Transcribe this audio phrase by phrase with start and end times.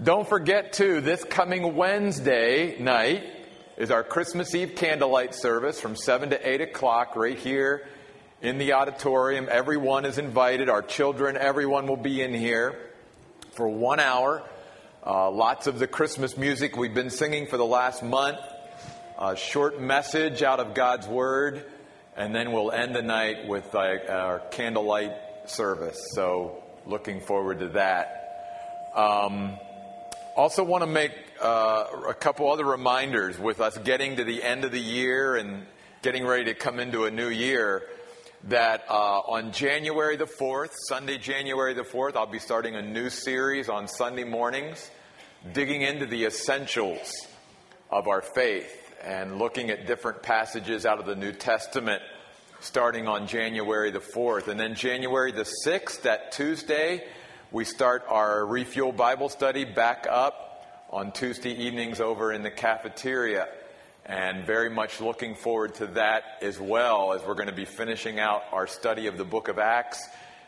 [0.00, 3.24] Don't forget, too, this coming Wednesday night
[3.76, 7.86] is our Christmas Eve candlelight service from 7 to 8 o'clock right here
[8.40, 9.48] in the auditorium.
[9.50, 10.70] Everyone is invited.
[10.70, 12.74] Our children, everyone will be in here
[13.52, 14.42] for one hour.
[15.06, 18.38] Uh, lots of the Christmas music we've been singing for the last month.
[19.18, 21.66] A short message out of God's Word.
[22.16, 25.12] And then we'll end the night with our candlelight
[25.46, 26.00] service.
[26.14, 28.92] So, looking forward to that.
[28.96, 29.58] Um,
[30.36, 34.64] also, want to make uh, a couple other reminders with us getting to the end
[34.64, 35.66] of the year and
[36.02, 37.82] getting ready to come into a new year.
[38.48, 43.08] That uh, on January the 4th, Sunday, January the 4th, I'll be starting a new
[43.08, 44.90] series on Sunday mornings,
[45.52, 47.12] digging into the essentials
[47.90, 52.02] of our faith and looking at different passages out of the New Testament
[52.62, 54.48] starting on January the 4th.
[54.48, 57.04] And then January the 6th, that Tuesday,
[57.52, 63.46] we start our Refuel Bible study back up on Tuesday evenings over in the cafeteria.
[64.06, 68.18] And very much looking forward to that as well as we're going to be finishing
[68.18, 70.02] out our study of the book of Acts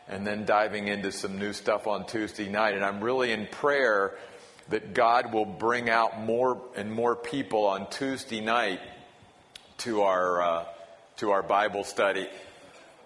[0.07, 2.73] and then diving into some new stuff on Tuesday night.
[2.73, 4.15] And I'm really in prayer
[4.69, 8.79] that God will bring out more and more people on Tuesday night
[9.79, 10.65] to our, uh,
[11.17, 12.27] to our Bible study.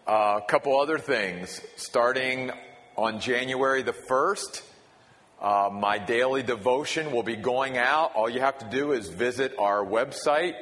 [0.07, 1.59] Uh, a couple other things.
[1.75, 2.51] Starting
[2.99, 4.61] on January the 1st,
[5.41, 8.11] uh, my daily devotion will be going out.
[8.13, 10.55] All you have to do is visit our website,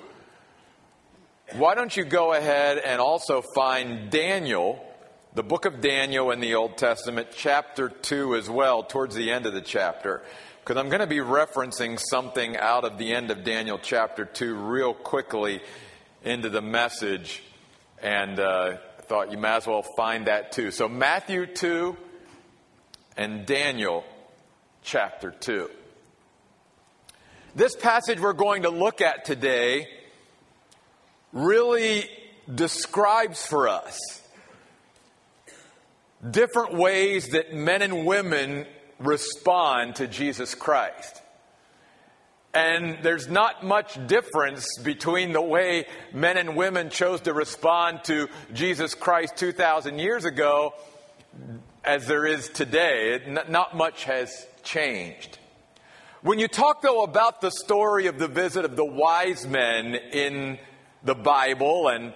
[1.52, 4.84] why don't you go ahead and also find Daniel
[5.38, 9.46] the book of Daniel in the Old Testament, chapter 2 as well, towards the end
[9.46, 10.20] of the chapter.
[10.58, 14.56] Because I'm going to be referencing something out of the end of Daniel chapter 2
[14.56, 15.60] real quickly
[16.24, 17.40] into the message.
[18.02, 20.72] And uh, thought you might as well find that too.
[20.72, 21.96] So, Matthew 2
[23.16, 24.04] and Daniel
[24.82, 25.70] chapter 2.
[27.54, 29.86] This passage we're going to look at today
[31.32, 32.10] really
[32.52, 34.20] describes for us
[36.28, 38.66] different ways that men and women
[38.98, 41.22] respond to Jesus Christ.
[42.54, 48.28] And there's not much difference between the way men and women chose to respond to
[48.52, 50.74] Jesus Christ 2,000 years ago
[51.84, 53.20] as there is today.
[53.48, 55.38] Not much has changed.
[56.22, 60.58] When you talk, though, about the story of the visit of the wise men in
[61.04, 62.12] the Bible and,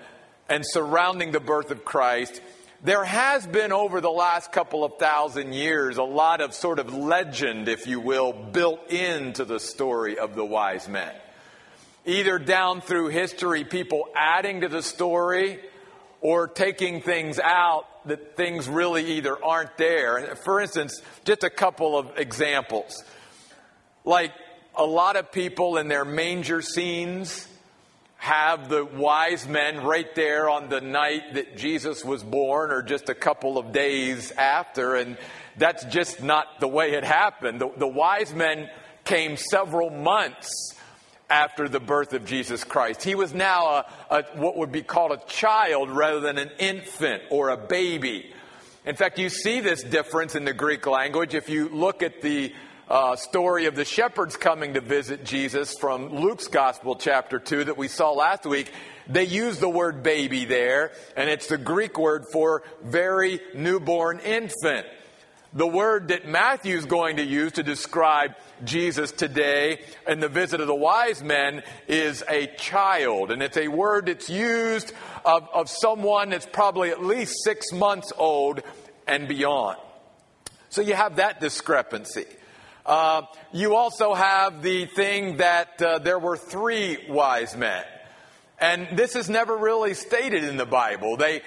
[0.48, 2.40] and surrounding the birth of Christ,
[2.82, 6.92] there has been over the last couple of thousand years a lot of sort of
[6.92, 11.14] legend, if you will, built into the story of the wise men.
[12.04, 15.60] Either down through history, people adding to the story
[16.20, 20.34] or taking things out that things really either aren't there.
[20.36, 23.04] For instance, just a couple of examples.
[24.04, 24.32] Like
[24.74, 27.46] a lot of people in their manger scenes
[28.22, 33.08] have the wise men right there on the night that Jesus was born or just
[33.08, 34.94] a couple of days after.
[34.94, 35.18] And
[35.56, 37.60] that's just not the way it happened.
[37.60, 38.70] The, the wise men
[39.02, 40.76] came several months
[41.28, 43.02] after the birth of Jesus Christ.
[43.02, 47.24] He was now a, a, what would be called a child rather than an infant
[47.28, 48.32] or a baby.
[48.86, 52.52] In fact, you see this difference in the Greek language if you look at the
[52.92, 57.78] uh, story of the shepherds coming to visit Jesus from Luke's Gospel, chapter 2, that
[57.78, 58.70] we saw last week,
[59.08, 64.86] they use the word baby there, and it's the Greek word for very newborn infant.
[65.54, 70.66] The word that Matthew's going to use to describe Jesus today and the visit of
[70.66, 73.30] the wise men is a child.
[73.30, 74.92] And it's a word that's used
[75.24, 78.60] of, of someone that's probably at least six months old
[79.06, 79.78] and beyond.
[80.68, 82.24] So you have that discrepancy.
[82.84, 87.84] Uh, you also have the thing that uh, there were three wise men.
[88.58, 91.16] And this is never really stated in the Bible.
[91.16, 91.42] They,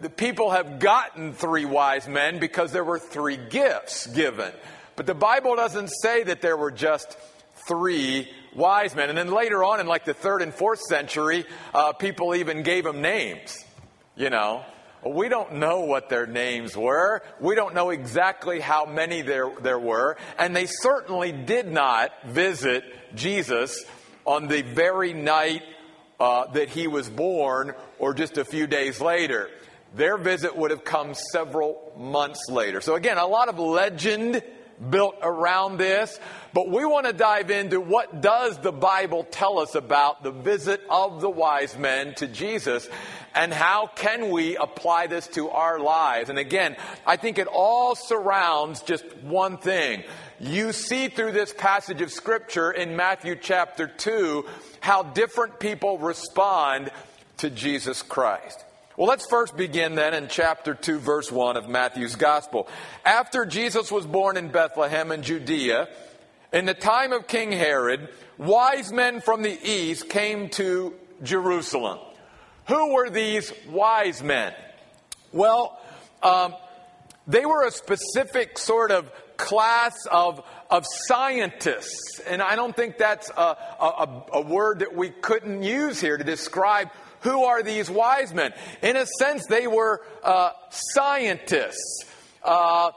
[0.00, 4.52] the people have gotten three wise men because there were three gifts given.
[4.96, 7.16] But the Bible doesn't say that there were just
[7.66, 9.08] three wise men.
[9.08, 12.84] And then later on, in like the third and fourth century, uh, people even gave
[12.84, 13.64] them names,
[14.16, 14.64] you know.
[15.04, 17.22] We don't know what their names were.
[17.40, 20.16] We don't know exactly how many there, there were.
[20.38, 23.82] And they certainly did not visit Jesus
[24.26, 25.62] on the very night
[26.18, 29.48] uh, that he was born or just a few days later.
[29.94, 32.80] Their visit would have come several months later.
[32.80, 34.42] So, again, a lot of legend
[34.88, 36.18] built around this,
[36.54, 40.80] but we want to dive into what does the Bible tell us about the visit
[40.88, 42.88] of the wise men to Jesus
[43.34, 46.30] and how can we apply this to our lives?
[46.30, 50.02] And again, I think it all surrounds just one thing.
[50.40, 54.46] You see through this passage of scripture in Matthew chapter 2
[54.80, 56.90] how different people respond
[57.38, 58.64] to Jesus Christ.
[59.00, 62.68] Well, let's first begin then in chapter 2, verse 1 of Matthew's Gospel.
[63.02, 65.88] After Jesus was born in Bethlehem in Judea,
[66.52, 70.92] in the time of King Herod, wise men from the east came to
[71.22, 71.98] Jerusalem.
[72.68, 74.52] Who were these wise men?
[75.32, 75.80] Well,
[76.22, 76.54] um,
[77.26, 82.20] they were a specific sort of class of, of scientists.
[82.28, 86.24] And I don't think that's a, a, a word that we couldn't use here to
[86.24, 86.90] describe
[87.22, 88.52] who are these wise men.
[88.82, 92.04] In a sense, they were uh, scientists.
[92.42, 92.90] Uh,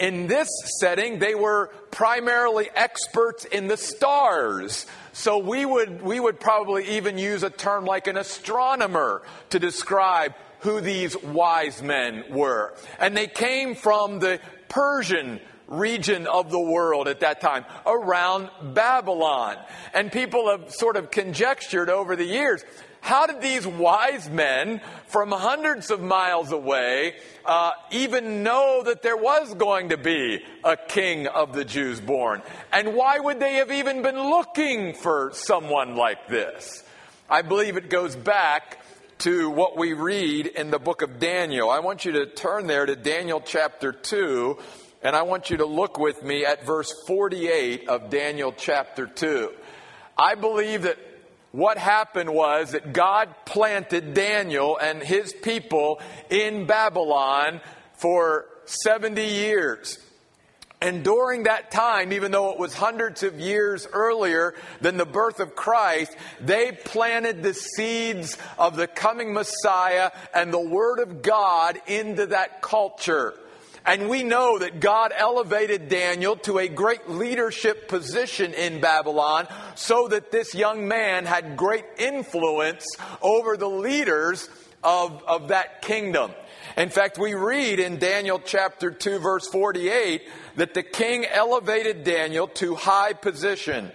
[0.00, 0.48] in this
[0.80, 4.86] setting, they were primarily experts in the stars.
[5.12, 10.34] So we would, we would probably even use a term like an astronomer to describe
[10.60, 12.74] who these wise men were.
[12.98, 19.56] And they came from the Persian region of the world at that time, around Babylon.
[19.94, 22.64] And people have sort of conjectured over the years
[23.00, 29.16] how did these wise men from hundreds of miles away uh, even know that there
[29.16, 32.42] was going to be a king of the Jews born?
[32.72, 36.84] And why would they have even been looking for someone like this?
[37.28, 38.78] I believe it goes back
[39.20, 41.70] to what we read in the book of Daniel.
[41.70, 44.58] I want you to turn there to Daniel chapter 2,
[45.02, 49.52] and I want you to look with me at verse 48 of Daniel chapter 2.
[50.16, 50.98] I believe that
[51.52, 57.60] what happened was that God planted Daniel and his people in Babylon
[57.94, 59.98] for 70 years.
[60.82, 65.38] And during that time, even though it was hundreds of years earlier than the birth
[65.38, 71.78] of Christ, they planted the seeds of the coming Messiah and the Word of God
[71.86, 73.34] into that culture.
[73.86, 80.08] And we know that God elevated Daniel to a great leadership position in Babylon so
[80.08, 82.86] that this young man had great influence
[83.22, 84.48] over the leaders
[84.84, 86.32] of, of that kingdom.
[86.76, 90.22] In fact, we read in Daniel chapter 2 verse 48
[90.56, 93.90] that the king elevated Daniel to high position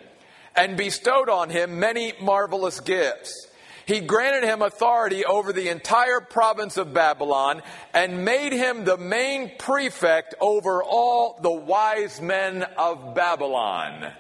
[0.55, 3.47] and bestowed on him many marvelous gifts.
[3.85, 7.61] He granted him authority over the entire province of Babylon
[7.93, 14.11] and made him the main prefect over all the wise men of Babylon.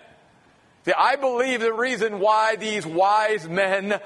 [0.85, 3.99] See, I believe the reason why these wise men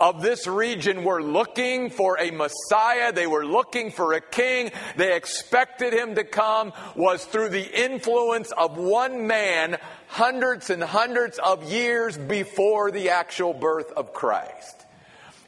[0.00, 3.12] of this region were looking for a Messiah.
[3.12, 4.72] They were looking for a king.
[4.96, 9.76] They expected him to come was through the influence of one man
[10.08, 14.83] hundreds and hundreds of years before the actual birth of Christ.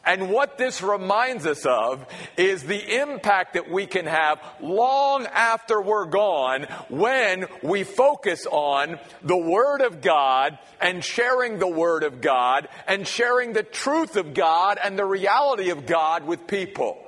[0.07, 5.83] And what this reminds us of is the impact that we can have long after
[5.83, 12.21] we're gone when we focus on the Word of God and sharing the Word of
[12.21, 17.03] God and sharing the truth of God and the reality of God with people.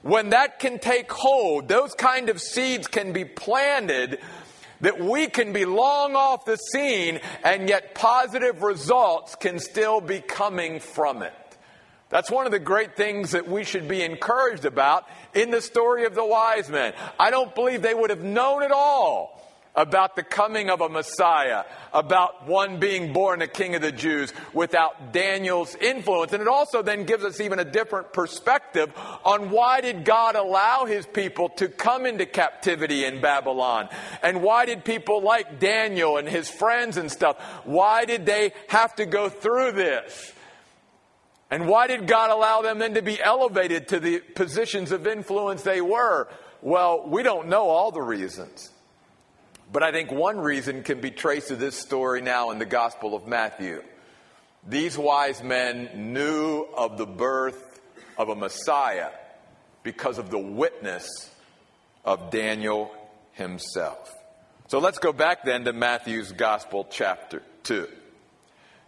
[0.00, 4.18] When that can take hold, those kind of seeds can be planted
[4.80, 10.20] that we can be long off the scene and yet positive results can still be
[10.20, 11.34] coming from it.
[12.10, 16.04] That's one of the great things that we should be encouraged about in the story
[16.04, 16.92] of the wise men.
[17.18, 19.40] I don't believe they would have known at all
[19.76, 24.32] about the coming of a Messiah, about one being born a king of the Jews
[24.52, 26.32] without Daniel's influence.
[26.32, 28.92] And it also then gives us even a different perspective
[29.24, 33.88] on why did God allow his people to come into captivity in Babylon?
[34.22, 38.96] And why did people like Daniel and his friends and stuff, why did they have
[38.96, 40.32] to go through this?
[41.50, 45.62] And why did God allow them then to be elevated to the positions of influence
[45.62, 46.28] they were?
[46.62, 48.70] Well, we don't know all the reasons.
[49.72, 53.14] But I think one reason can be traced to this story now in the Gospel
[53.14, 53.82] of Matthew.
[54.66, 57.80] These wise men knew of the birth
[58.18, 59.10] of a Messiah
[59.82, 61.30] because of the witness
[62.04, 62.92] of Daniel
[63.32, 64.12] himself.
[64.68, 67.88] So let's go back then to Matthew's Gospel, chapter 2.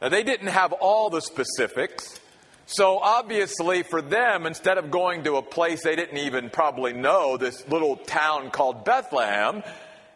[0.00, 2.21] Now, they didn't have all the specifics.
[2.66, 7.37] So, obviously, for them, instead of going to a place they didn't even probably know,
[7.37, 9.62] this little town called Bethlehem,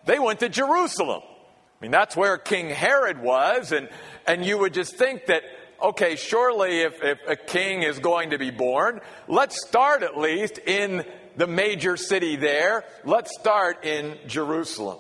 [0.05, 1.23] they went to Jerusalem.
[1.25, 3.89] I mean, that's where King Herod was, and,
[4.27, 5.43] and you would just think that,
[5.83, 10.59] okay, surely if, if a king is going to be born, let's start at least
[10.59, 11.05] in
[11.37, 12.85] the major city there.
[13.05, 14.99] Let's start in Jerusalem.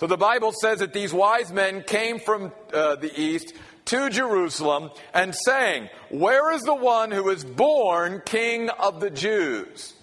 [0.00, 3.54] So the Bible says that these wise men came from uh, the east
[3.86, 9.94] to Jerusalem and saying, Where is the one who is born King of the Jews?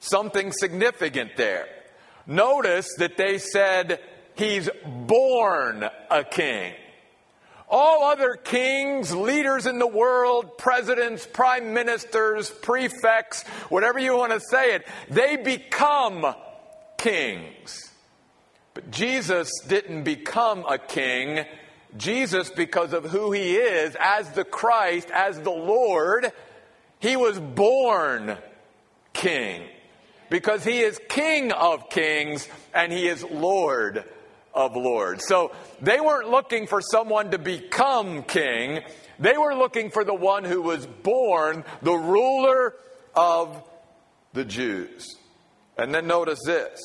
[0.00, 1.66] Something significant there.
[2.26, 4.00] Notice that they said,
[4.34, 6.74] He's born a king.
[7.68, 14.40] All other kings, leaders in the world, presidents, prime ministers, prefects, whatever you want to
[14.40, 16.34] say it, they become
[16.96, 17.90] kings.
[18.74, 21.44] But Jesus didn't become a king.
[21.96, 26.32] Jesus, because of who he is as the Christ, as the Lord,
[27.00, 28.36] he was born
[29.12, 29.62] king.
[30.28, 34.04] Because he is king of kings and he is Lord
[34.52, 35.26] of lords.
[35.26, 38.80] So they weren't looking for someone to become king.
[39.18, 42.74] They were looking for the one who was born, the ruler
[43.14, 43.62] of
[44.32, 45.16] the Jews.
[45.78, 46.80] And then notice this.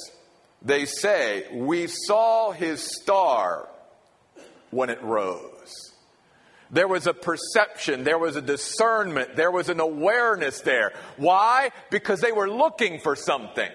[0.61, 3.67] They say, We saw his star
[4.71, 5.91] when it rose.
[6.71, 10.93] There was a perception, there was a discernment, there was an awareness there.
[11.17, 11.71] Why?
[11.89, 13.69] Because they were looking for something.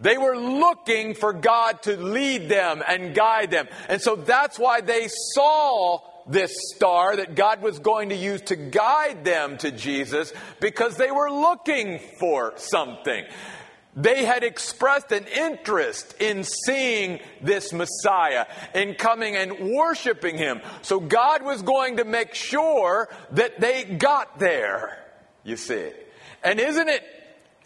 [0.00, 3.68] They were looking for God to lead them and guide them.
[3.88, 8.56] And so that's why they saw this star that God was going to use to
[8.56, 13.24] guide them to Jesus because they were looking for something.
[13.98, 20.60] They had expressed an interest in seeing this Messiah, in coming and worshiping him.
[20.82, 25.04] So God was going to make sure that they got there,
[25.42, 25.90] you see.
[26.44, 27.02] And isn't it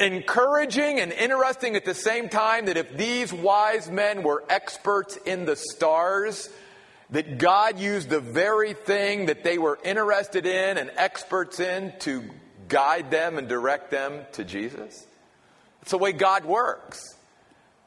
[0.01, 5.45] encouraging and interesting at the same time that if these wise men were experts in
[5.45, 6.49] the stars,
[7.11, 12.25] that God used the very thing that they were interested in and experts in to
[12.69, 15.07] guide them and direct them to Jesus?
[15.83, 17.17] It's the way God works.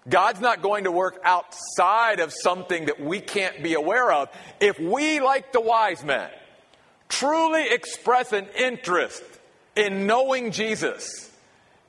[0.08, 4.30] God's not going to work outside of something that we can't be aware of.
[4.60, 6.30] If we, like the wise men,
[7.10, 9.24] truly express an interest
[9.76, 11.32] in knowing Jesus,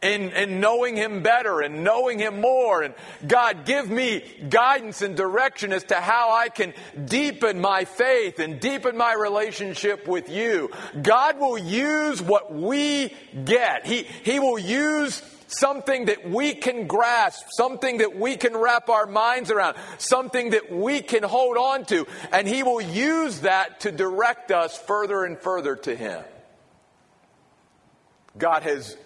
[0.01, 2.83] in, in knowing Him better and knowing Him more.
[2.83, 2.95] And
[3.27, 6.73] God, give me guidance and direction as to how I can
[7.05, 10.71] deepen my faith and deepen my relationship with you.
[11.03, 13.87] God will use what we get.
[13.87, 19.07] He, he will use something that we can grasp, something that we can wrap our
[19.07, 23.93] minds around, something that we can hold on to, and He will use that to
[23.93, 26.23] direct us further and further to Him.
[28.39, 28.97] God has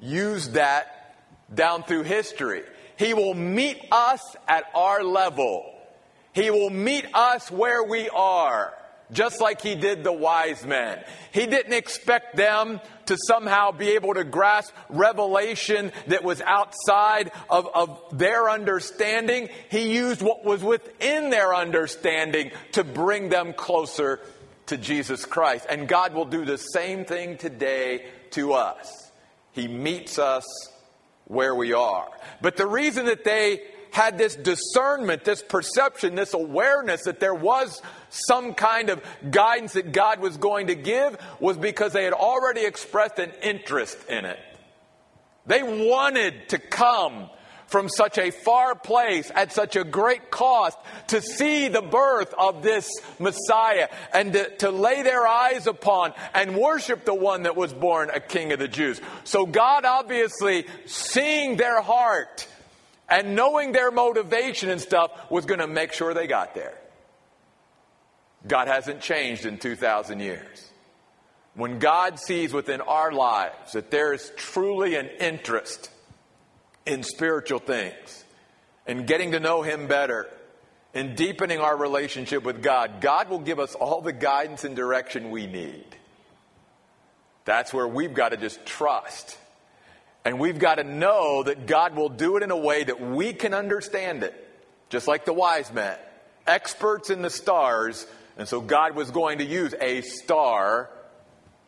[0.00, 1.16] used that
[1.54, 2.62] down through history.
[2.96, 5.70] He will meet us at our level.
[6.32, 8.74] He will meet us where we are
[9.12, 11.02] just like he did the wise men.
[11.32, 17.68] He didn't expect them to somehow be able to grasp revelation that was outside of,
[17.74, 19.48] of their understanding.
[19.70, 24.20] He used what was within their understanding to bring them closer
[24.66, 25.66] to Jesus Christ.
[25.68, 29.10] And God will do the same thing today to us.
[29.52, 30.44] He meets us
[31.26, 32.08] where we are.
[32.40, 33.62] But the reason that they
[33.94, 39.92] had this discernment, this perception, this awareness that there was some kind of guidance that
[39.92, 44.38] God was going to give was because they had already expressed an interest in it.
[45.46, 47.30] They wanted to come
[47.66, 50.76] from such a far place at such a great cost
[51.08, 56.56] to see the birth of this Messiah and to, to, lay their eyes upon and
[56.56, 59.00] worship the one that was born a king of the Jews.
[59.22, 62.48] So God obviously seeing their heart
[63.08, 66.78] and knowing their motivation and stuff was going to make sure they got there.
[68.46, 70.70] God hasn't changed in 2,000 years.
[71.54, 75.90] When God sees within our lives that there is truly an interest
[76.84, 78.24] in spiritual things,
[78.86, 80.28] in getting to know Him better,
[80.92, 85.30] in deepening our relationship with God, God will give us all the guidance and direction
[85.30, 85.84] we need.
[87.44, 89.38] That's where we've got to just trust
[90.24, 93.32] and we've got to know that God will do it in a way that we
[93.32, 94.34] can understand it,
[94.88, 95.98] just like the wise men,
[96.46, 98.06] experts in the stars.
[98.38, 100.90] And so God was going to use a star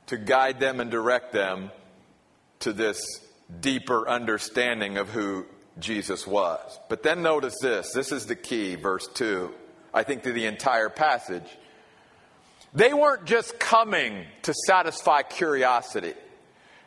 [0.06, 1.70] to guide them and direct them
[2.60, 3.20] to this
[3.60, 5.44] deeper understanding of who
[5.78, 6.78] Jesus was.
[6.88, 9.52] But then notice this this is the key, verse 2,
[9.92, 11.46] I think, to the entire passage.
[12.72, 16.14] they weren't just coming to satisfy curiosity.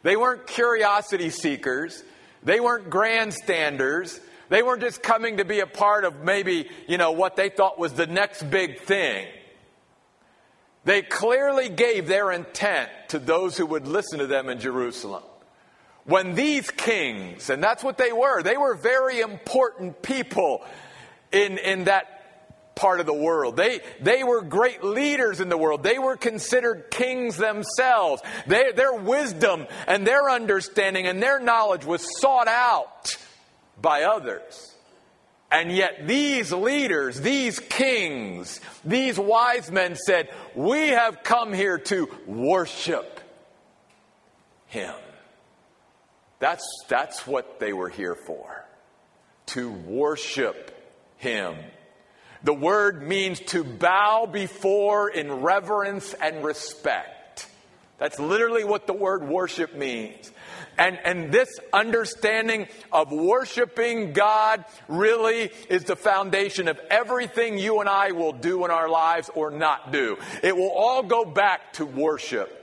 [0.04, 2.04] They weren't curiosity seekers.
[2.44, 4.20] They weren't grandstanders.
[4.50, 7.78] They weren't just coming to be a part of maybe, you know, what they thought
[7.78, 9.28] was the next big thing.
[10.86, 15.24] They clearly gave their intent to those who would listen to them in Jerusalem.
[16.06, 20.66] When these kings, and that's what they were, they were very important people
[21.32, 22.19] in, in that
[22.80, 23.58] part of the world.
[23.58, 25.84] They, they were great leaders in the world.
[25.84, 28.22] They were considered kings themselves.
[28.48, 33.18] They, their wisdom and their understanding and their knowledge was sought out
[33.82, 34.74] by others.
[35.52, 42.08] And yet, these leaders, these kings, these wise men said, We have come here to
[42.28, 43.20] worship
[44.68, 44.94] Him.
[46.38, 48.64] That's, that's what they were here for
[49.48, 50.72] to worship
[51.18, 51.56] Him.
[52.44, 57.48] The word means to bow before in reverence and respect.
[57.98, 60.32] That's literally what the word worship means.
[60.78, 67.90] And, and this understanding of worshiping God really is the foundation of everything you and
[67.90, 70.18] I will do in our lives or not do.
[70.42, 72.59] It will all go back to worship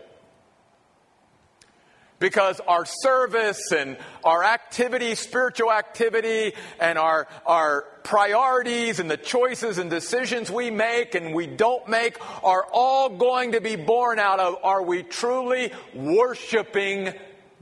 [2.19, 9.79] because our service and our activity, spiritual activity, and our, our priorities and the choices
[9.79, 14.41] and decisions we make and we don't make are all going to be born out
[14.41, 17.13] of are we truly worshiping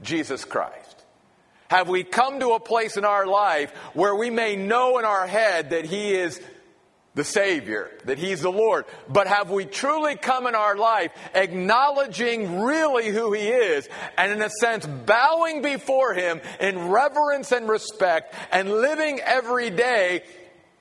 [0.01, 1.03] Jesus Christ?
[1.69, 5.25] Have we come to a place in our life where we may know in our
[5.25, 6.39] head that He is
[7.15, 8.85] the Savior, that He's the Lord.
[9.07, 14.41] But have we truly come in our life acknowledging really who He is and in
[14.41, 20.23] a sense bowing before Him in reverence and respect and living every day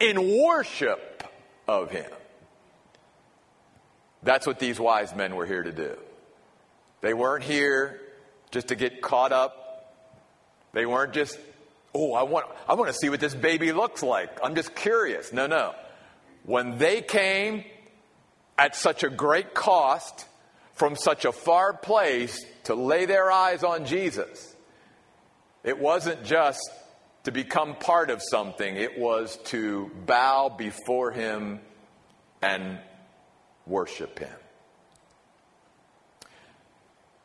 [0.00, 1.24] in worship
[1.68, 2.10] of Him?
[4.24, 5.96] That's what these wise men were here to do.
[7.00, 8.00] They weren't here
[8.50, 9.60] just to get caught up.
[10.72, 11.38] They weren't just,
[11.94, 14.40] oh, I want, I want to see what this baby looks like.
[14.42, 15.32] I'm just curious.
[15.32, 15.74] No, no
[16.44, 17.64] when they came
[18.56, 20.26] at such a great cost
[20.74, 24.54] from such a far place to lay their eyes on Jesus,
[25.62, 26.70] it wasn't just
[27.24, 31.60] to become part of something, it was to bow before Him
[32.42, 32.78] and
[33.66, 34.36] worship Him.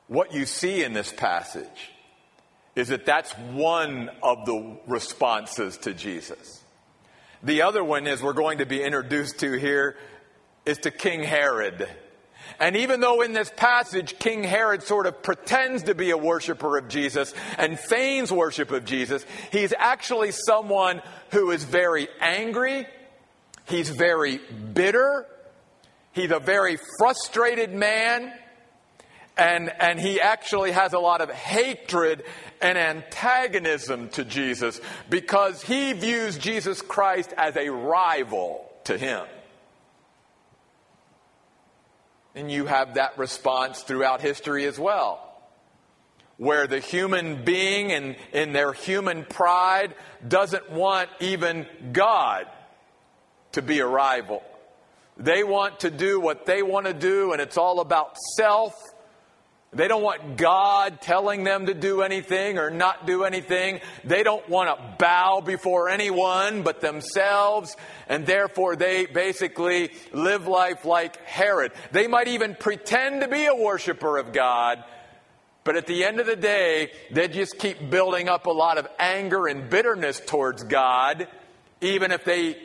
[0.07, 1.91] What you see in this passage
[2.75, 6.58] is that that's one of the responses to Jesus.
[7.41, 9.95] The other one is we're going to be introduced to here
[10.65, 11.87] is to King Herod.
[12.59, 16.77] And even though in this passage King Herod sort of pretends to be a worshiper
[16.77, 22.85] of Jesus and feigns worship of Jesus, he's actually someone who is very angry.
[23.65, 24.39] He's very
[24.73, 25.25] bitter.
[26.11, 28.33] He's a very frustrated man.
[29.37, 32.25] And, and he actually has a lot of hatred
[32.61, 39.25] and antagonism to Jesus because he views Jesus Christ as a rival to him.
[42.35, 45.19] And you have that response throughout history as well,
[46.37, 49.95] where the human being in, in their human pride
[50.25, 52.45] doesn't want even God
[53.53, 54.43] to be a rival.
[55.17, 58.73] They want to do what they want to do, and it's all about self
[59.71, 63.81] they don't want God telling them to do anything or not do anything.
[64.03, 67.77] They don't want to bow before anyone but themselves.
[68.07, 71.71] And therefore, they basically live life like Herod.
[71.91, 74.83] They might even pretend to be a worshiper of God.
[75.63, 78.87] But at the end of the day, they just keep building up a lot of
[78.97, 81.27] anger and bitterness towards God,
[81.79, 82.57] even if they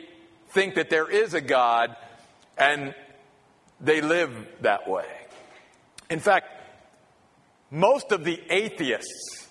[0.49, 1.95] think that there is a God,
[2.57, 2.95] and
[3.79, 5.05] they live that way.
[6.09, 6.54] In fact,
[7.71, 9.45] most of the atheists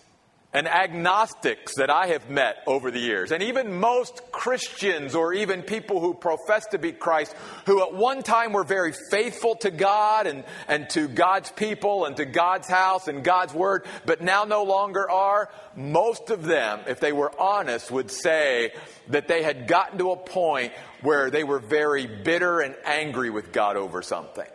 [0.55, 5.63] and agnostics that I have met over the years, and even most Christians or even
[5.63, 7.35] people who profess to be Christ,
[7.67, 12.17] who at one time were very faithful to God and, and to God's people and
[12.19, 17.01] to God's house and God's word, but now no longer are, most of them, if
[17.01, 18.73] they were honest, would say
[19.09, 20.73] that they had gotten to a point
[21.03, 24.47] where they were very bitter and angry with God over something.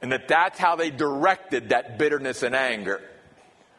[0.00, 3.00] And that that's how they directed that bitterness and anger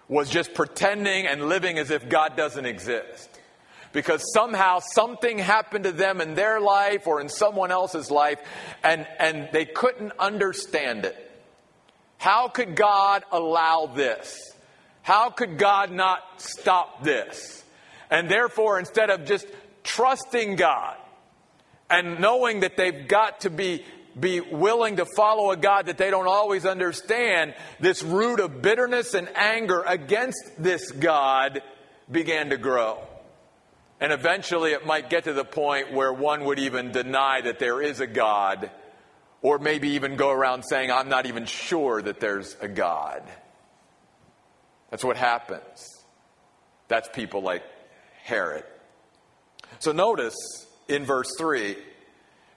[0.08, 3.30] was just pretending and living as if God doesn't exist.
[3.92, 8.40] Because somehow something happened to them in their life or in someone else's life
[8.84, 11.26] and, and they couldn't understand it.
[12.18, 14.54] How could God allow this?
[15.02, 17.64] How could God not stop this?
[18.12, 19.48] And therefore, instead of just
[19.84, 20.98] trusting God
[21.90, 23.86] and knowing that they've got to be
[24.18, 29.14] be willing to follow a God that they don't always understand, this root of bitterness
[29.14, 31.62] and anger against this God
[32.10, 33.00] began to grow.
[34.00, 37.82] And eventually it might get to the point where one would even deny that there
[37.82, 38.72] is a God,
[39.42, 43.24] or maybe even go around saying, I'm not even sure that there's a God.
[44.90, 45.86] That's what happens.
[46.88, 47.64] That's people like
[48.24, 48.64] Herod.
[49.80, 50.36] So notice
[50.88, 51.78] in verse 3,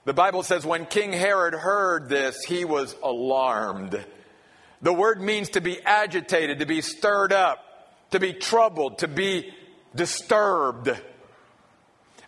[0.05, 4.03] the Bible says, when King Herod heard this, he was alarmed.
[4.81, 7.59] The word means to be agitated, to be stirred up,
[8.11, 9.53] to be troubled, to be
[9.95, 10.89] disturbed.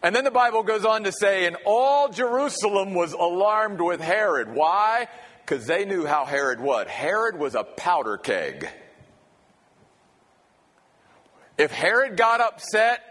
[0.01, 4.53] And then the Bible goes on to say, and all Jerusalem was alarmed with Herod.
[4.53, 5.07] Why?
[5.41, 6.87] Because they knew how Herod was.
[6.87, 8.69] Herod was a powder keg.
[11.57, 13.01] If Herod got upset,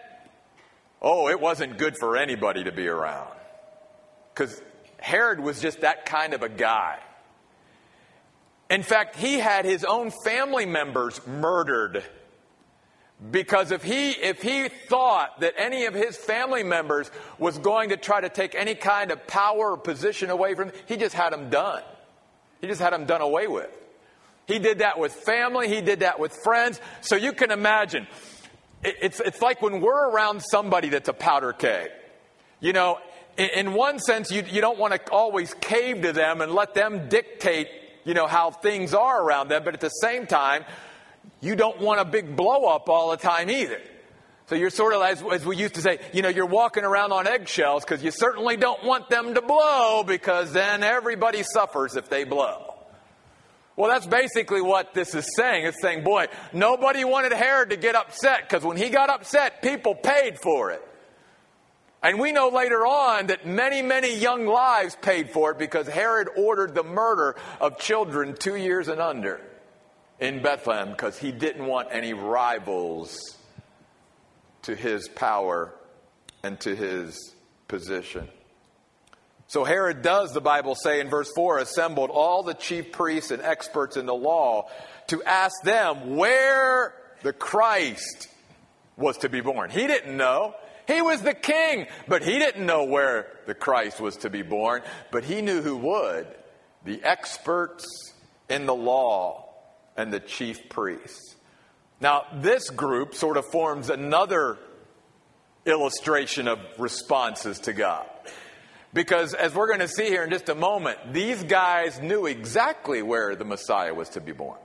[1.02, 3.30] oh, it wasn't good for anybody to be around.
[4.34, 4.60] Because
[4.98, 6.98] Herod was just that kind of a guy.
[8.70, 12.02] In fact, he had his own family members murdered.
[13.30, 17.96] Because if he, if he thought that any of his family members was going to
[17.96, 21.32] try to take any kind of power or position away from him, he just had
[21.32, 21.82] them done.
[22.60, 23.70] He just had them done away with.
[24.46, 26.80] He did that with family, he did that with friends.
[27.00, 28.06] So you can imagine,
[28.82, 31.90] it's, it's like when we're around somebody that's a powder keg.
[32.60, 32.98] You know,
[33.36, 37.08] in one sense, you, you don't want to always cave to them and let them
[37.08, 37.68] dictate,
[38.04, 39.62] you know, how things are around them.
[39.64, 40.64] But at the same time,
[41.40, 43.80] you don't want a big blow up all the time either.
[44.46, 47.12] So you're sort of, as, as we used to say, you know, you're walking around
[47.12, 52.10] on eggshells because you certainly don't want them to blow because then everybody suffers if
[52.10, 52.74] they blow.
[53.76, 55.64] Well, that's basically what this is saying.
[55.64, 59.94] It's saying, boy, nobody wanted Herod to get upset because when he got upset, people
[59.94, 60.86] paid for it.
[62.04, 66.28] And we know later on that many, many young lives paid for it because Herod
[66.36, 69.40] ordered the murder of children two years and under
[70.20, 73.38] in Bethlehem because he didn't want any rivals
[74.64, 75.74] to his power
[76.42, 77.34] and to his
[77.68, 78.28] position.
[79.46, 83.40] So Herod does, the Bible say in verse 4, assembled all the chief priests and
[83.40, 84.68] experts in the law
[85.06, 88.28] to ask them where the Christ
[88.98, 89.70] was to be born.
[89.70, 90.54] He didn't know.
[90.86, 94.82] He was the king, but he didn't know where the Christ was to be born,
[95.10, 96.26] but he knew who would
[96.84, 97.86] the experts
[98.48, 99.48] in the law
[99.96, 101.34] and the chief priests.
[102.00, 104.58] Now, this group sort of forms another
[105.64, 108.06] illustration of responses to God.
[108.92, 113.02] Because as we're going to see here in just a moment, these guys knew exactly
[113.02, 114.58] where the Messiah was to be born.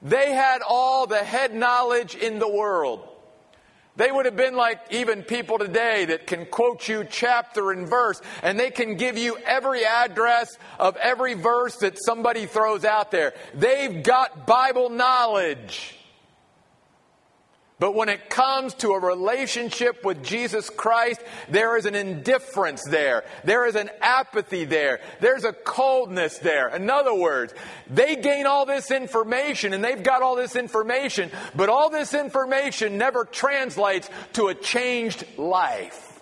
[0.00, 3.08] They had all the head knowledge in the world.
[3.96, 8.20] They would have been like even people today that can quote you chapter and verse,
[8.42, 13.34] and they can give you every address of every verse that somebody throws out there.
[13.54, 15.98] They've got Bible knowledge.
[17.82, 23.24] But when it comes to a relationship with Jesus Christ, there is an indifference there.
[23.42, 25.00] There is an apathy there.
[25.18, 26.68] There's a coldness there.
[26.68, 27.52] In other words,
[27.90, 32.98] they gain all this information and they've got all this information, but all this information
[32.98, 36.20] never translates to a changed life.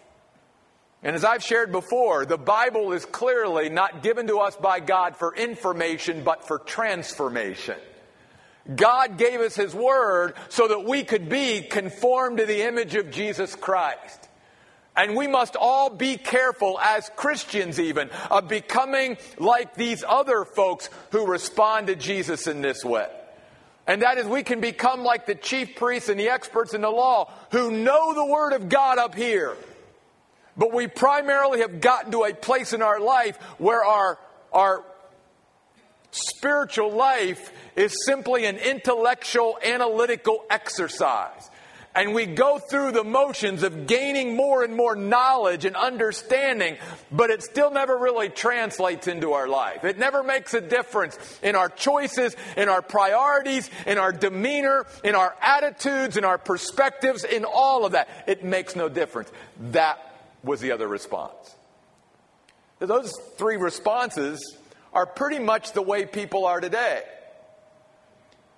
[1.03, 5.15] And as I've shared before, the Bible is clearly not given to us by God
[5.15, 7.77] for information, but for transformation.
[8.75, 13.11] God gave us His Word so that we could be conformed to the image of
[13.11, 14.29] Jesus Christ.
[14.97, 20.91] And we must all be careful, as Christians even, of becoming like these other folks
[21.13, 23.09] who respond to Jesus in this way.
[23.87, 26.91] And that is, we can become like the chief priests and the experts in the
[26.91, 29.57] law who know the Word of God up here.
[30.57, 34.19] But we primarily have gotten to a place in our life where our,
[34.53, 34.85] our
[36.13, 41.51] Spiritual life is simply an intellectual, analytical exercise.
[41.93, 46.77] And we go through the motions of gaining more and more knowledge and understanding,
[47.11, 49.85] but it still never really translates into our life.
[49.85, 55.17] It never makes a difference in our choices, in our priorities, in our demeanor, in
[55.17, 58.09] our attitudes, in our perspectives, in all of that.
[58.29, 59.33] It makes no difference.
[59.73, 59.99] That
[60.45, 61.57] was the other response.
[62.79, 64.57] Those three responses
[64.93, 67.03] are pretty much the way people are today.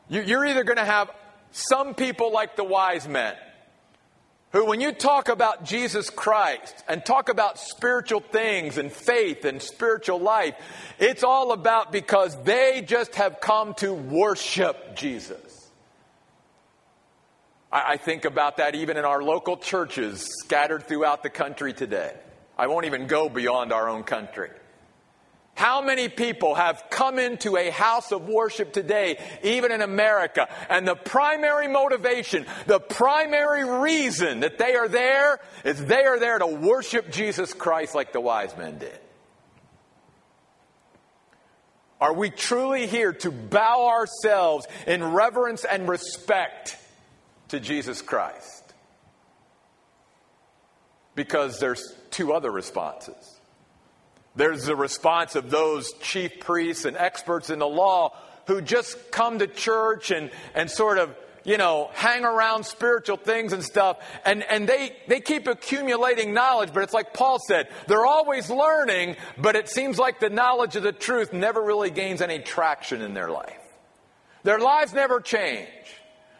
[0.09, 1.11] You're either going to have
[1.53, 3.35] some people like the wise men,
[4.53, 9.63] who, when you talk about Jesus Christ and talk about spiritual things and faith and
[9.63, 10.55] spiritual life,
[10.99, 15.71] it's all about because they just have come to worship Jesus.
[17.73, 22.15] I, think about that even in our local churches scattered throughout the country today.
[22.59, 24.51] I won't even go beyond our own country.
[25.55, 30.89] How many people have come into a house of worship today, even in America, and
[30.89, 36.47] the primary motivation, the primary reason that they are there is they are there to
[36.47, 38.99] worship Jesus Christ like the wise men did?
[42.01, 46.77] Are we truly here to bow ourselves in reverence and respect
[47.49, 48.75] to Jesus Christ?
[51.15, 53.39] Because there's two other responses.
[54.35, 58.17] There's the response of those chief priests and experts in the law
[58.47, 61.15] who just come to church and, and sort of,
[61.45, 63.99] you know, hang around spiritual things and stuff.
[64.25, 69.17] And, and they, they keep accumulating knowledge, but it's like Paul said, they're always learning,
[69.37, 73.13] but it seems like the knowledge of the truth never really gains any traction in
[73.15, 73.59] their life.
[74.45, 75.69] Their lives never change.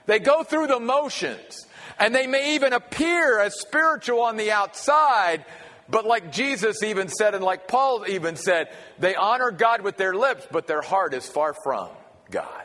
[0.07, 1.67] They go through the motions.
[1.99, 5.45] And they may even appear as spiritual on the outside,
[5.93, 10.15] but like Jesus even said, and like Paul even said, they honor God with their
[10.15, 11.91] lips, but their heart is far from
[12.31, 12.65] God.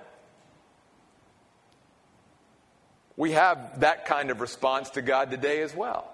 [3.18, 6.10] We have that kind of response to God today as well.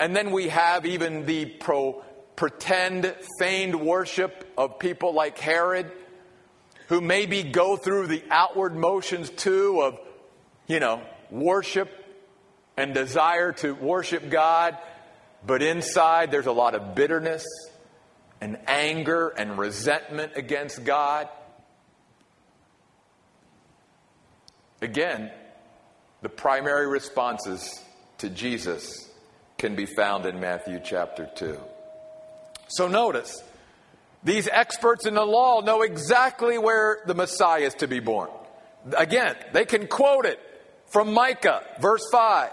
[0.00, 2.02] And then we have even the pro,
[2.34, 5.92] pretend, feigned worship of people like Herod,
[6.88, 10.00] who maybe go through the outward motions too of,
[10.66, 11.88] you know, worship
[12.76, 14.76] and desire to worship God
[15.46, 17.44] but inside, there's a lot of bitterness
[18.40, 21.28] and anger and resentment against God.
[24.80, 25.30] Again,
[26.22, 27.80] the primary responses
[28.18, 29.08] to Jesus
[29.58, 31.58] can be found in Matthew chapter 2.
[32.68, 33.42] So notice,
[34.24, 38.30] these experts in the law know exactly where the Messiah is to be born.
[38.96, 40.40] Again, they can quote it
[40.92, 42.50] from Micah, verse 5.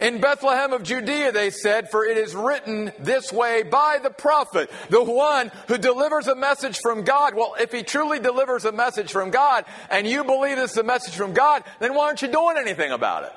[0.00, 4.70] In Bethlehem of Judea, they said, for it is written this way by the prophet,
[4.90, 7.34] the one who delivers a message from God.
[7.34, 11.14] Well, if he truly delivers a message from God and you believe it's a message
[11.14, 13.32] from God, then why aren't you doing anything about it?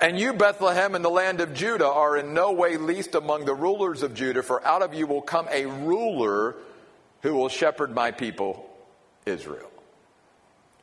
[0.00, 3.54] And you, Bethlehem, in the land of Judah, are in no way least among the
[3.54, 6.54] rulers of Judah, for out of you will come a ruler
[7.22, 8.70] who will shepherd my people,
[9.26, 9.70] Israel.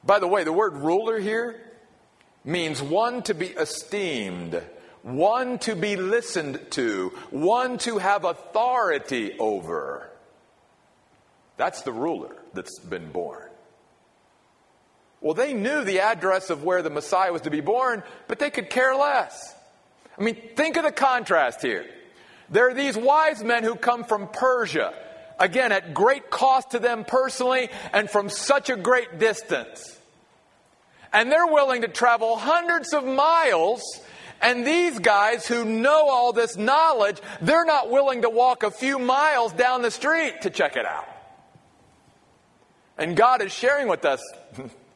[0.04, 1.56] By the way, the word ruler here
[2.46, 4.62] means one to be esteemed,
[5.02, 10.10] one to be listened to, one to have authority over.
[11.58, 13.50] That's the ruler that's been born.
[15.22, 18.52] Well, they knew the address of where the Messiah was to be born, but they
[18.52, 19.56] could care less.
[20.18, 21.86] I mean, think of the contrast here.
[22.50, 24.94] There are these wise men who come from Persia,
[25.40, 30.00] again, at great cost to them personally and from such a great distance.
[31.16, 33.82] And they're willing to travel hundreds of miles.
[34.42, 39.00] And these guys who know all this knowledge, they're not willing to walk a few
[39.00, 41.08] miles down the street to check it out.
[42.98, 44.22] And God is sharing with us,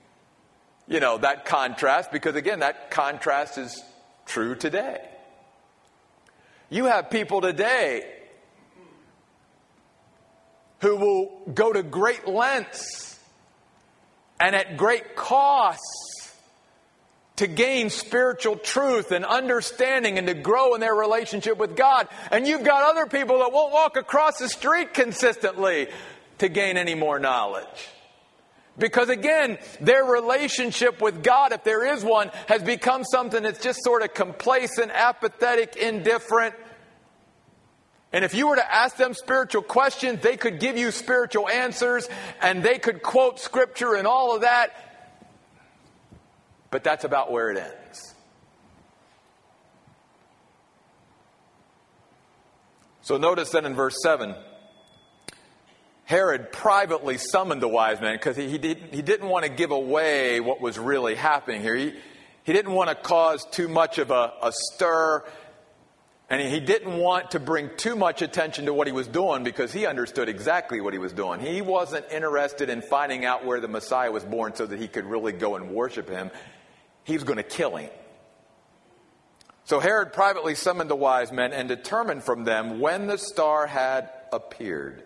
[0.89, 3.81] you know, that contrast because, again, that contrast is
[4.25, 4.99] true today.
[6.69, 8.13] You have people today
[10.81, 13.17] who will go to great lengths
[14.37, 16.08] and at great costs
[17.39, 22.09] to gain spiritual truth and understanding and to grow in their relationship with God.
[22.31, 25.87] And you've got other people that won't walk across the street consistently
[26.39, 27.87] to gain any more knowledge.
[28.77, 33.85] Because again, their relationship with God, if there is one, has become something that's just
[33.85, 36.55] sort of complacent, apathetic, indifferent.
[38.11, 42.09] And if you were to ask them spiritual questions, they could give you spiritual answers
[42.41, 44.73] and they could quote scripture and all of that.
[46.71, 48.15] But that's about where it ends.
[53.01, 54.35] So notice that in verse 7,
[56.05, 59.71] Herod privately summoned the wise men because he, he, did, he didn't want to give
[59.71, 61.75] away what was really happening here.
[61.75, 61.93] He,
[62.43, 65.23] he didn't want to cause too much of a, a stir
[66.29, 69.73] and he didn't want to bring too much attention to what he was doing because
[69.73, 71.39] he understood exactly what he was doing.
[71.39, 75.05] He wasn't interested in finding out where the Messiah was born so that he could
[75.05, 76.29] really go and worship him
[77.09, 77.89] he was going to kill him.
[79.65, 84.09] So Herod privately summoned the wise men and determined from them when the star had
[84.31, 85.03] appeared.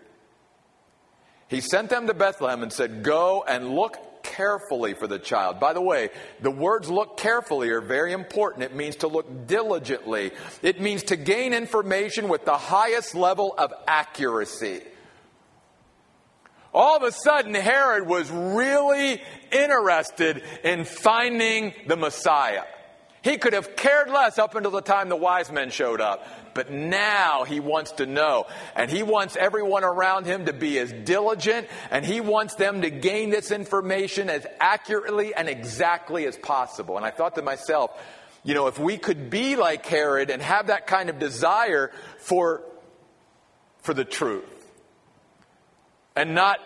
[1.48, 5.60] He sent them to Bethlehem and said, Go and look carefully for the child.
[5.60, 8.64] By the way, the words look carefully are very important.
[8.64, 13.72] It means to look diligently, it means to gain information with the highest level of
[13.86, 14.80] accuracy.
[16.74, 22.64] All of a sudden, Herod was really interested in finding the Messiah.
[23.22, 26.26] He could have cared less up until the time the wise men showed up.
[26.52, 28.46] But now he wants to know.
[28.76, 31.68] And he wants everyone around him to be as diligent.
[31.90, 36.96] And he wants them to gain this information as accurately and exactly as possible.
[36.96, 37.98] And I thought to myself,
[38.42, 42.62] you know, if we could be like Herod and have that kind of desire for,
[43.80, 44.53] for the truth
[46.16, 46.58] and not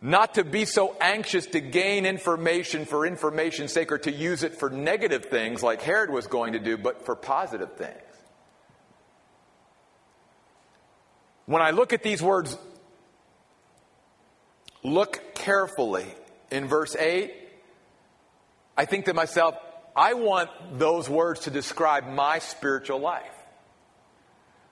[0.00, 4.54] not to be so anxious to gain information for information's sake or to use it
[4.54, 8.02] for negative things like Herod was going to do, but for positive things.
[11.46, 12.54] When I look at these words,
[14.82, 16.06] look carefully
[16.50, 17.32] in verse 8,
[18.76, 19.54] I think to myself,
[19.96, 23.33] I want those words to describe my spiritual life.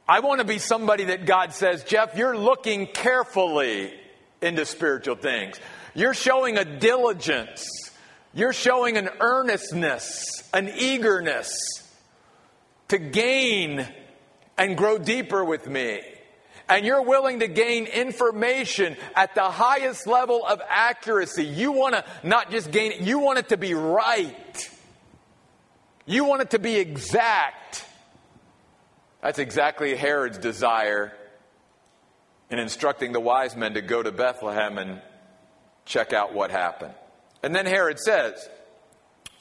[0.09, 3.93] I want to be somebody that God says, Jeff, you're looking carefully
[4.41, 5.59] into spiritual things.
[5.95, 7.67] You're showing a diligence.
[8.35, 11.53] You're showing an earnestness, an eagerness
[12.88, 13.87] to gain
[14.59, 16.01] and grow deeper with me.
[16.69, 21.45] And you're willing to gain information at the highest level of accuracy.
[21.45, 24.71] You want to not just gain it, you want it to be right.
[26.07, 27.85] You want it to be exact.
[29.23, 31.13] That's exactly Herod's desire
[32.51, 35.01] in instructing the wise men to go to Bethlehem and
[35.87, 36.95] check out what happened.
[37.43, 38.49] And then Herod says,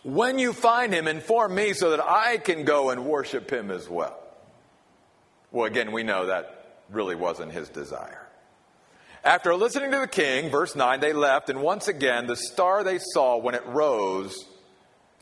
[0.03, 3.89] When you find him, inform me so that I can go and worship him as
[3.89, 4.17] well.
[5.51, 8.27] Well, again, we know that really wasn't his desire.
[9.23, 12.99] After listening to the king, verse 9, they left, and once again, the star they
[12.99, 14.45] saw when it rose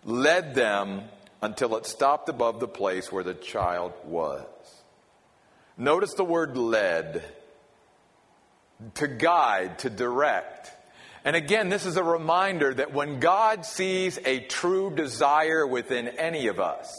[0.06, 1.04] led them
[1.42, 4.46] until it stopped above the place where the child was.
[5.78, 7.24] Notice the word led
[8.96, 10.72] to guide, to direct.
[11.24, 16.48] And again, this is a reminder that when God sees a true desire within any
[16.48, 16.94] of us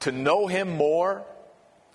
[0.00, 1.24] to know Him more,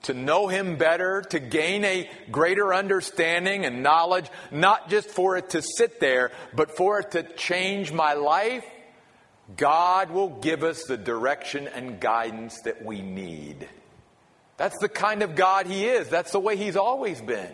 [0.04, 5.52] to know Him better, to gain a greater understanding and knowledge, not just for it
[5.52, 8.65] to sit there, but for it to change my life,
[9.58, 13.68] God will give us the direction and guidance that we need.
[14.58, 16.10] That's the kind of God He is.
[16.10, 17.52] That's the way He's always been.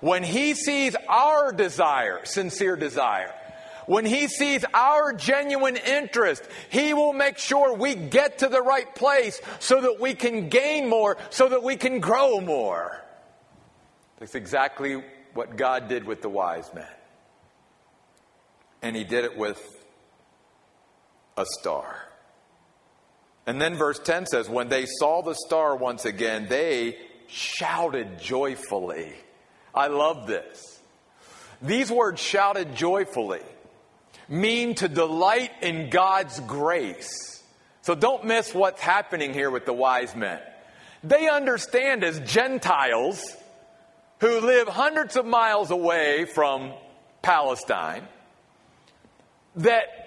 [0.00, 3.34] When He sees our desire, sincere desire,
[3.86, 8.94] when He sees our genuine interest, He will make sure we get to the right
[8.94, 13.04] place so that we can gain more, so that we can grow more.
[14.18, 15.02] That's exactly
[15.34, 16.86] what God did with the wise men.
[18.80, 19.77] And He did it with
[21.38, 22.04] a star.
[23.46, 26.98] And then verse 10 says, When they saw the star once again, they
[27.28, 29.14] shouted joyfully.
[29.74, 30.82] I love this.
[31.62, 33.42] These words, shouted joyfully,
[34.28, 37.42] mean to delight in God's grace.
[37.82, 40.40] So don't miss what's happening here with the wise men.
[41.02, 43.24] They understand as Gentiles
[44.20, 46.72] who live hundreds of miles away from
[47.22, 48.06] Palestine
[49.56, 49.97] that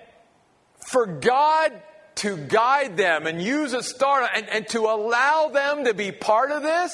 [0.87, 1.71] for God
[2.15, 6.51] to guide them and use a star and, and to allow them to be part
[6.51, 6.93] of this,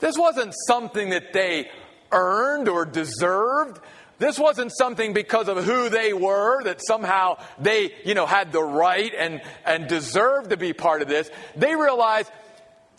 [0.00, 1.70] this wasn't something that they
[2.12, 3.80] earned or deserved.
[4.18, 8.62] This wasn't something because of who they were that somehow they, you know, had the
[8.62, 11.30] right and, and deserved to be part of this.
[11.56, 12.30] They realized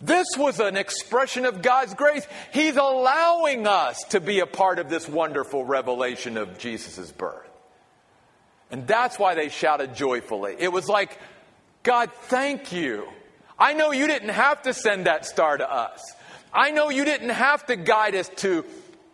[0.00, 2.26] this was an expression of God's grace.
[2.52, 7.48] He's allowing us to be a part of this wonderful revelation of Jesus' birth.
[8.70, 10.56] And that's why they shouted joyfully.
[10.58, 11.18] It was like
[11.86, 13.06] God, thank you.
[13.56, 16.02] I know you didn't have to send that star to us.
[16.52, 18.64] I know you didn't have to guide us to,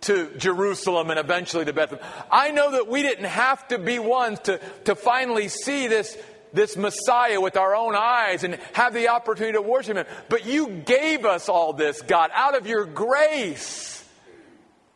[0.03, 2.07] to Jerusalem and eventually to Bethlehem.
[2.31, 6.17] I know that we didn't have to be ones to, to finally see this,
[6.55, 10.07] this Messiah with our own eyes and have the opportunity to worship Him.
[10.31, 14.03] But you gave us all this, God, out of your grace.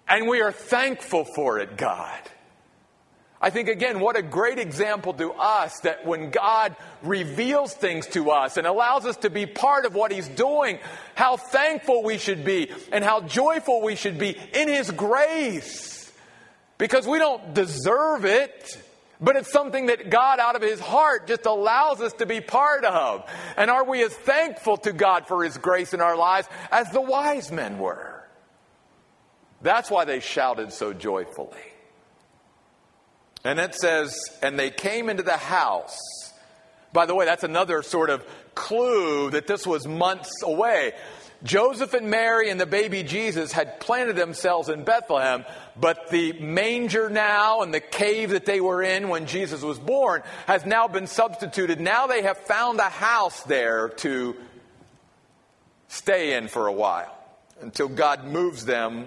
[0.09, 2.23] And we are thankful for it, God.
[3.47, 8.33] I think, again, what a great example to us that when God reveals things to
[8.33, 10.81] us and allows us to be part of what He's doing,
[11.15, 16.13] how thankful we should be and how joyful we should be in His grace.
[16.77, 18.83] Because we don't deserve it,
[19.21, 22.85] but it's something that God, out of His heart, just allows us to be part
[22.85, 23.31] of.
[23.57, 27.01] And are we as thankful to God for His grace in our lives as the
[27.01, 28.25] wise men were?
[29.63, 31.76] That's why they shouted so joyfully.
[33.47, 35.97] And it says, and they came into the house.
[36.93, 38.27] By the way, that's another sort of
[38.57, 40.95] clue that this was months away.
[41.45, 45.45] Joseph and Mary and the baby Jesus had planted themselves in Bethlehem,
[45.77, 50.25] but the manger now and the cave that they were in when Jesus was born
[50.49, 51.79] has now been substituted.
[51.81, 54.35] Now they have found a house there to
[55.87, 57.17] stay in for a while
[57.61, 59.07] until God moves them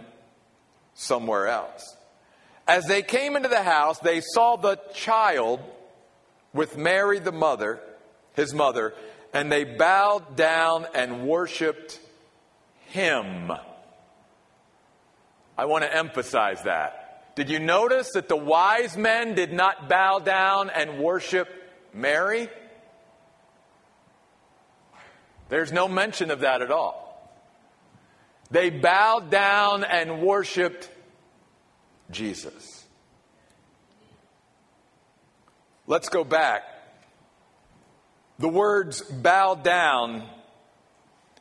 [0.94, 1.98] somewhere else.
[2.70, 5.60] As they came into the house, they saw the child
[6.54, 7.80] with Mary, the mother,
[8.36, 8.94] his mother,
[9.34, 12.00] and they bowed down and worshiped
[12.90, 13.52] him.
[15.58, 17.36] I want to emphasize that.
[17.36, 21.48] Did you notice that the wise men did not bow down and worship
[21.92, 22.50] Mary?
[25.50, 27.36] There's no mention of that at all.
[28.52, 30.88] They bowed down and worshiped
[32.12, 32.86] Jesus.
[35.88, 36.64] Let's go back.
[38.38, 40.24] The words bow down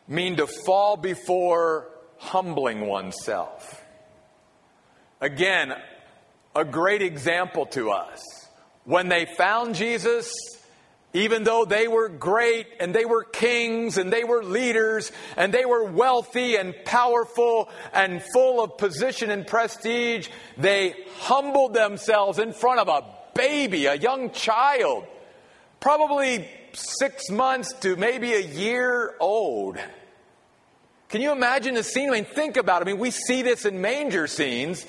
[0.09, 3.85] mean to fall before humbling oneself.
[5.21, 5.75] Again,
[6.55, 8.21] a great example to us.
[8.85, 10.33] When they found Jesus,
[11.15, 15.65] even though they were great and they were kings and they were leaders and they
[15.65, 20.29] were wealthy and powerful and full of position and prestige,
[20.59, 23.05] they humbled themselves in front of a
[23.35, 25.07] baby, a young child,
[25.81, 29.79] probably six months to maybe a year old.
[31.09, 32.11] Can you imagine the scene?
[32.11, 32.85] I mean, think about it.
[32.85, 34.85] I mean, we see this in manger scenes,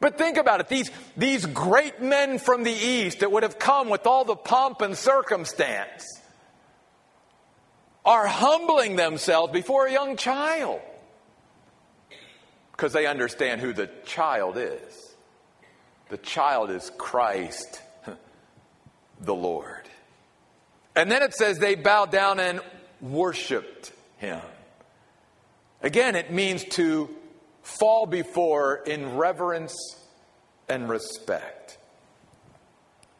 [0.00, 0.68] but think about it.
[0.68, 4.80] These, these great men from the East that would have come with all the pomp
[4.80, 6.20] and circumstance
[8.04, 10.80] are humbling themselves before a young child
[12.72, 15.14] because they understand who the child is.
[16.08, 17.82] The child is Christ,
[19.20, 19.86] the Lord.
[20.96, 22.60] And then it says they bowed down and
[23.02, 24.40] worshiped him.
[25.82, 27.14] Again, it means to
[27.62, 29.76] fall before in reverence
[30.68, 31.78] and respect.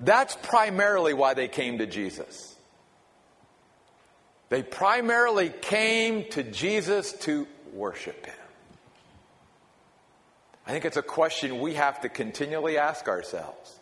[0.01, 2.57] That's primarily why they came to Jesus.
[4.49, 8.35] They primarily came to Jesus to worship him.
[10.67, 13.79] I think it's a question we have to continually ask ourselves.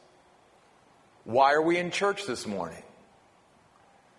[1.25, 2.83] Why are we in church this morning?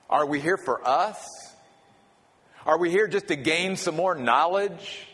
[0.10, 1.28] Are we here for us?
[2.66, 5.08] Are we here just to gain some more knowledge?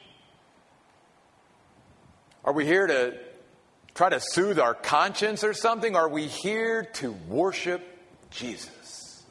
[2.45, 3.17] Are we here to
[3.95, 5.95] try to soothe our conscience or something?
[5.95, 7.81] Are we here to worship
[8.29, 9.23] Jesus?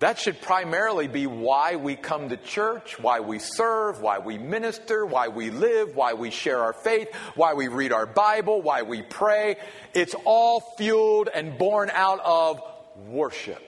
[0.00, 5.06] That should primarily be why we come to church, why we serve, why we minister,
[5.06, 9.00] why we live, why we share our faith, why we read our Bible, why we
[9.00, 9.56] pray.
[9.94, 12.62] It's all fueled and born out of
[13.08, 13.62] worship.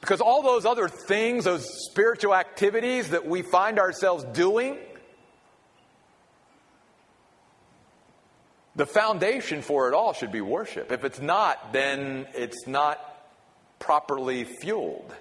[0.00, 4.78] Because all those other things, those spiritual activities that we find ourselves doing,
[8.76, 10.90] the foundation for it all should be worship.
[10.90, 12.98] If it's not, then it's not
[13.78, 15.14] properly fueled.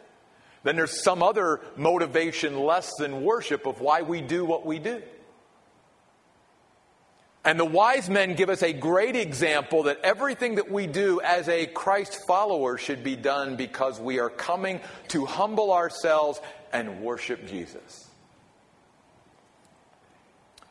[0.64, 5.02] Then there's some other motivation less than worship of why we do what we do.
[7.46, 11.48] And the wise men give us a great example that everything that we do as
[11.48, 16.42] a Christ follower should be done because we are coming to humble ourselves
[16.74, 18.10] and worship Jesus.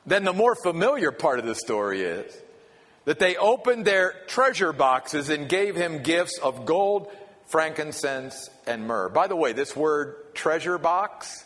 [0.04, 2.36] Then the more familiar part of the story is
[3.06, 7.10] that they opened their treasure boxes and gave him gifts of gold,
[7.46, 9.08] frankincense, and myrrh.
[9.08, 11.44] By the way, this word treasure box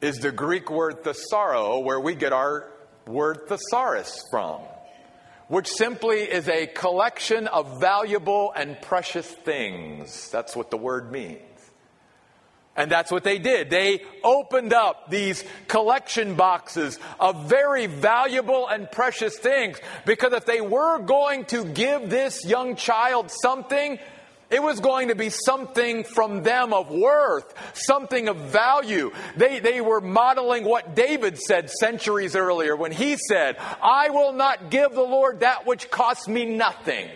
[0.00, 2.70] is the Greek word thesauro, where we get our
[3.06, 4.60] word thesaurus from,
[5.48, 10.30] which simply is a collection of valuable and precious things.
[10.30, 11.42] That's what the word means.
[12.76, 13.70] And that's what they did.
[13.70, 20.60] They opened up these collection boxes of very valuable and precious things because if they
[20.60, 23.98] were going to give this young child something,
[24.50, 29.10] it was going to be something from them of worth, something of value.
[29.36, 34.70] They, they were modeling what David said centuries earlier when he said, I will not
[34.70, 37.10] give the Lord that which costs me nothing.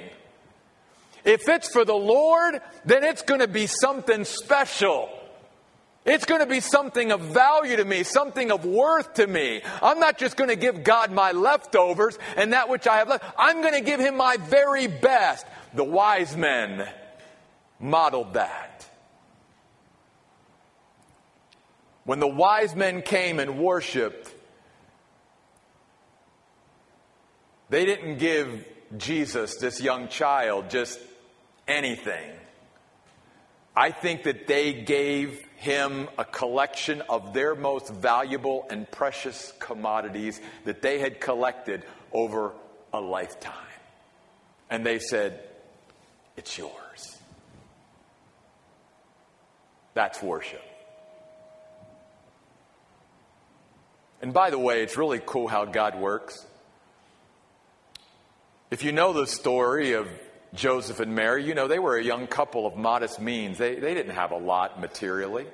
[1.25, 5.09] If it's for the Lord, then it's going to be something special.
[6.05, 9.63] It's going to be something of value to me, something of worth to me.
[9.81, 13.25] I'm not just going to give God my leftovers and that which I have left.
[13.39, 15.47] I'm going to give him my very best.
[15.75, 16.87] The wise men
[17.83, 18.89] modeled that.
[22.05, 24.33] When the wise men came and worshiped,
[27.69, 28.65] they didn't give
[28.97, 30.99] Jesus, this young child, just
[31.67, 32.31] anything.
[33.75, 40.41] I think that they gave him a collection of their most valuable and precious commodities
[40.65, 42.53] that they had collected over
[42.93, 43.55] a lifetime.
[44.69, 45.41] And they said,
[46.37, 46.82] It's yours.
[49.95, 50.63] That's worship.
[54.21, 56.47] And by the way, it's really cool how God works.
[58.71, 60.09] If you know the story of
[60.55, 63.59] Joseph and Mary, you know they were a young couple of modest means.
[63.59, 65.47] They, they didn't have a lot materially.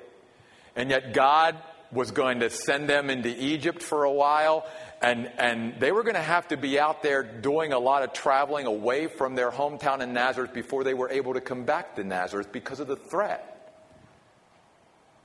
[0.75, 1.57] And yet God
[1.91, 4.67] was going to send them into Egypt for a while,
[5.01, 8.13] and, and they were going to have to be out there doing a lot of
[8.13, 12.03] traveling away from their hometown in Nazareth before they were able to come back to
[12.03, 13.58] Nazareth because of the threat.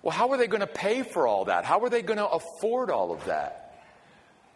[0.04, 1.64] Well, how were they going to pay for all that?
[1.64, 3.74] How were they going to afford all of that?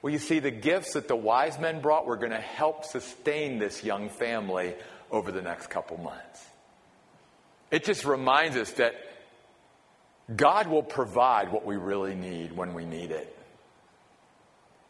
[0.03, 3.59] Well, you see, the gifts that the wise men brought were going to help sustain
[3.59, 4.74] this young family
[5.11, 6.44] over the next couple months.
[7.70, 8.94] It just reminds us that
[10.36, 13.34] God will provide what we really need when we need it.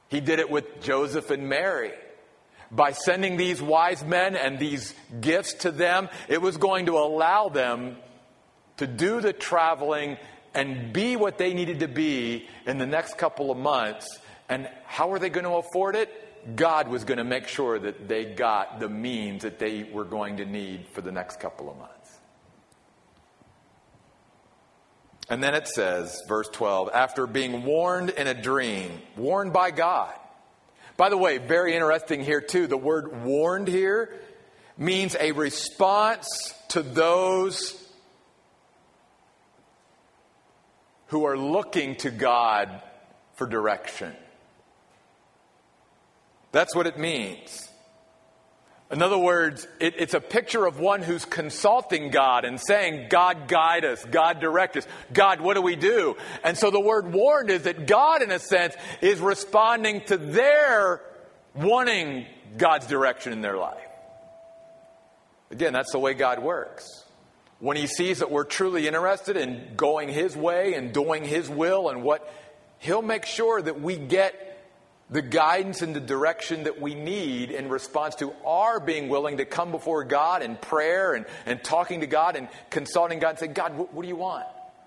[0.09, 1.93] He did it with Joseph and Mary.
[2.73, 7.49] By sending these wise men and these gifts to them, it was going to allow
[7.49, 7.97] them
[8.79, 10.17] to do the traveling
[10.55, 14.19] and be what they needed to be in the next couple of months.
[14.49, 16.57] And how are they going to afford it?
[16.57, 20.39] God was going to make sure that they got the means that they were going
[20.39, 21.95] to need for the next couple of months.
[25.29, 30.15] And then it says, verse 12, after being warned in a dream, warned by God.
[30.97, 34.15] By the way, very interesting here too, the word warned here
[34.79, 37.88] means a response to those
[41.09, 42.83] who are looking to God
[43.35, 44.15] for direction.
[46.53, 47.69] That's what it means.
[48.91, 53.47] In other words, it, it's a picture of one who's consulting God and saying, God,
[53.47, 56.17] guide us, God, direct us, God, what do we do?
[56.43, 61.03] And so the word warned is that God, in a sense, is responding to their
[61.55, 62.25] wanting
[62.57, 63.77] God's direction in their life.
[65.51, 67.05] Again, that's the way God works.
[67.61, 71.89] When He sees that we're truly interested in going His way and doing His will
[71.89, 72.33] and what,
[72.79, 74.45] He'll make sure that we get
[75.11, 79.45] the guidance and the direction that we need in response to our being willing to
[79.45, 83.53] come before God in prayer and, and talking to God and consulting God and saying,
[83.55, 84.45] God, what, what do you want?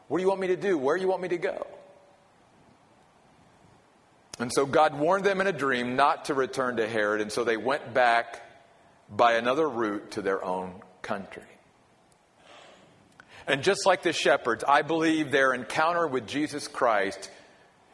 [0.08, 0.78] What do you want me to do?
[0.78, 1.66] Where do you want me to go?
[4.40, 7.44] And so God warned them in a dream not to return to Herod, and so
[7.44, 8.42] they went back
[9.10, 11.44] by another route to their own country.
[13.52, 17.30] And just like the shepherds, I believe their encounter with Jesus Christ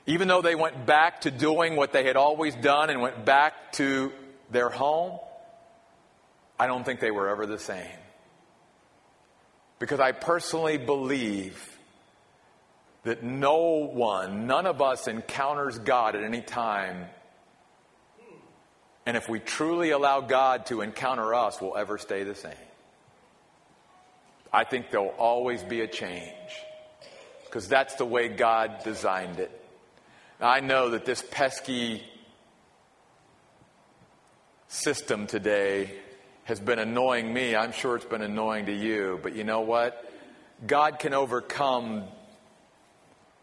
[0.07, 3.73] even though they went back to doing what they had always done and went back
[3.73, 4.13] to
[4.49, 5.19] their home,
[6.57, 7.85] I don't think they were ever the same.
[9.79, 11.77] Because I personally believe
[13.03, 17.05] that no one, none of us encounters God at any time.
[19.05, 22.53] And if we truly allow God to encounter us, we'll ever stay the same.
[24.51, 26.31] I think there'll always be a change
[27.45, 29.51] because that's the way God designed it.
[30.39, 32.03] I know that this pesky
[34.67, 35.91] system today
[36.43, 37.55] has been annoying me.
[37.55, 39.19] I'm sure it's been annoying to you.
[39.21, 40.03] But you know what?
[40.65, 42.03] God can overcome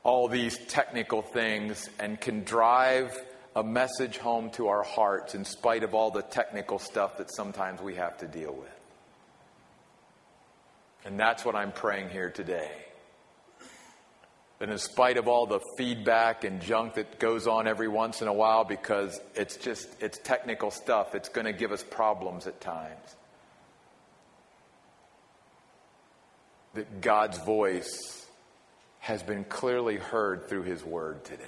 [0.03, 3.13] all these technical things and can drive
[3.57, 7.81] a message home to our hearts in spite of all the technical stuff that sometimes
[7.81, 8.84] we have to deal with.
[11.05, 12.71] And that's what I'm praying here today.
[14.59, 18.29] That in spite of all the feedback and junk that goes on every once in
[18.29, 22.61] a while because it's just it's technical stuff it's going to give us problems at
[22.61, 23.17] times.
[26.75, 28.27] That god's voice
[29.01, 31.45] has been clearly heard through his word today.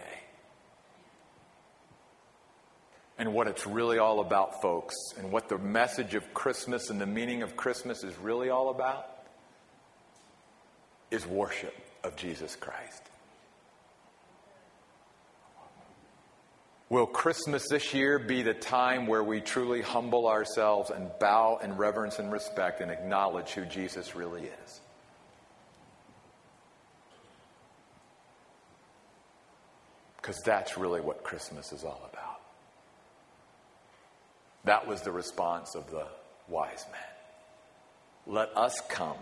[3.18, 7.07] And what it's really all about folks and what the message of christmas and the
[7.07, 9.15] meaning of christmas is really all about
[11.16, 13.02] is worship of Jesus Christ.
[16.88, 21.76] Will Christmas this year be the time where we truly humble ourselves and bow in
[21.76, 24.80] reverence and respect and acknowledge who Jesus really is?
[30.18, 32.40] Because that's really what Christmas is all about.
[34.64, 36.06] That was the response of the
[36.48, 38.34] wise men.
[38.34, 39.16] Let us come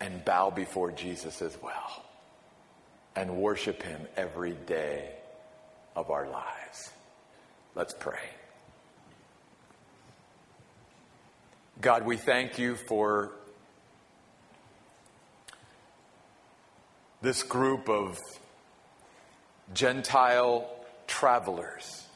[0.00, 2.04] and bow before Jesus as well
[3.14, 5.10] and worship him every day
[5.94, 6.90] of our lives.
[7.74, 8.18] Let's pray.
[11.80, 13.32] God, we thank you for
[17.22, 18.18] this group of
[19.74, 20.68] Gentile
[21.06, 22.06] travelers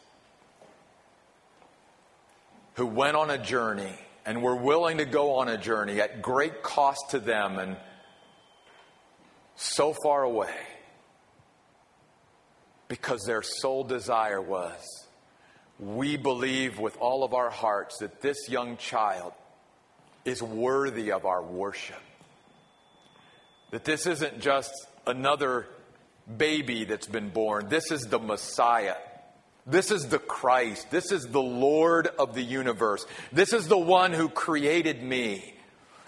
[2.74, 6.62] who went on a journey and were willing to go on a journey at great
[6.62, 7.76] cost to them and
[9.56, 10.54] so far away
[12.88, 15.06] because their sole desire was
[15.80, 19.32] we believe with all of our hearts that this young child
[20.26, 22.00] is worthy of our worship.
[23.70, 24.70] That this isn't just
[25.06, 25.66] another
[26.36, 28.96] baby that's been born, this is the Messiah.
[29.66, 30.90] This is the Christ.
[30.90, 33.06] This is the Lord of the universe.
[33.32, 35.54] This is the one who created me.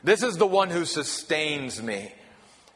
[0.02, 2.12] This is the one who sustains me.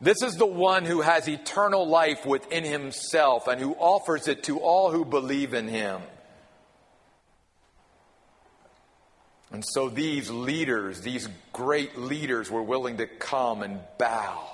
[0.00, 4.58] This is the one who has eternal life within himself and who offers it to
[4.58, 6.02] all who believe in him.
[9.50, 14.46] And so these leaders, these great leaders, were willing to come and bow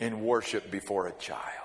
[0.00, 1.61] in worship before a child.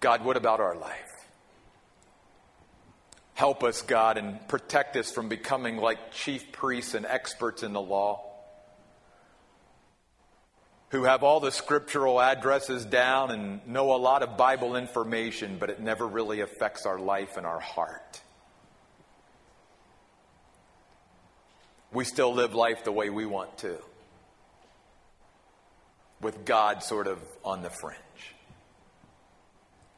[0.00, 1.26] God, what about our life?
[3.34, 7.80] Help us, God, and protect us from becoming like chief priests and experts in the
[7.80, 8.28] law
[10.90, 15.68] who have all the scriptural addresses down and know a lot of Bible information, but
[15.70, 18.22] it never really affects our life and our heart.
[21.92, 23.76] We still live life the way we want to,
[26.20, 27.98] with God sort of on the fringe,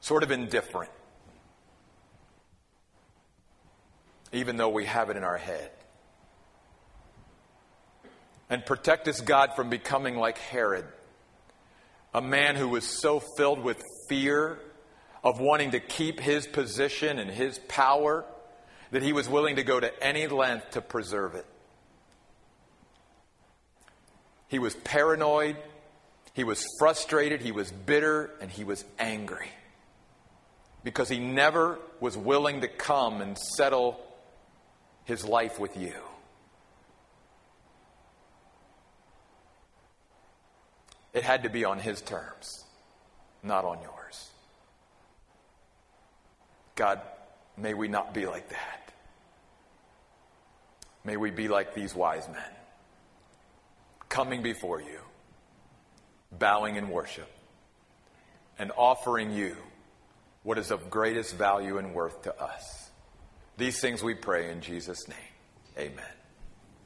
[0.00, 0.90] sort of indifferent,
[4.32, 5.70] even though we have it in our head
[8.50, 10.84] and protect us, God, from becoming like Herod,
[12.12, 14.58] a man who was so filled with fear
[15.22, 18.24] of wanting to keep his position and his power
[18.90, 21.46] that he was willing to go to any length to preserve it.
[24.48, 25.56] He was paranoid,
[26.34, 29.50] he was frustrated, he was bitter, and he was angry
[30.82, 34.00] because he never was willing to come and settle
[35.04, 35.94] his life with you.
[41.12, 42.64] It had to be on his terms,
[43.42, 44.30] not on yours.
[46.76, 47.00] God,
[47.56, 48.92] may we not be like that.
[51.04, 52.52] May we be like these wise men,
[54.08, 55.00] coming before you,
[56.30, 57.30] bowing in worship,
[58.58, 59.56] and offering you
[60.42, 62.90] what is of greatest value and worth to us.
[63.56, 65.18] These things we pray in Jesus' name.
[65.78, 66.19] Amen.